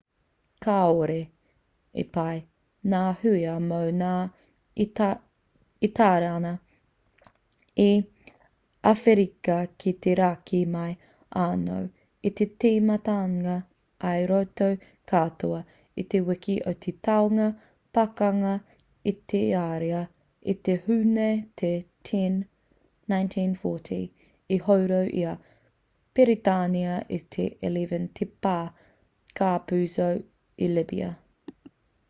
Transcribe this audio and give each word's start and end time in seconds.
kāore 0.63 1.19
i 1.99 2.03
pai 2.15 2.33
ngā 2.93 2.99
hua 3.21 3.53
mō 3.69 3.77
ngā 4.01 4.11
itariana 5.87 6.51
i 7.85 7.93
awherika 8.91 9.55
ki 9.83 9.93
te 10.05 10.13
raki 10.21 10.61
mai 10.75 10.91
anō 11.45 11.79
i 12.29 12.33
te 12.41 12.47
timatanga 12.65 13.57
i 14.11 14.29
roto 14.33 14.69
katoa 15.15 15.63
i 16.03 16.07
te 16.15 16.21
wiki 16.31 16.59
o 16.73 16.77
te 16.87 16.95
taunga 17.09 17.49
pakanga 17.99 18.55
a 18.59 18.63
itaria 19.15 20.05
i 20.55 20.59
te 20.69 20.77
hūne 20.87 21.27
te 21.63 21.73
10 22.11 22.39
1940 23.19 24.03
i 24.59 24.65
horo 24.69 25.01
i 25.23 25.29
a 25.35 25.39
piritania 26.19 27.01
te 27.37 27.49
11 27.73 28.07
te 28.21 28.27
pā 28.47 28.59
capuzzo 29.41 30.11
i 30.63 30.67
libya 30.77 31.09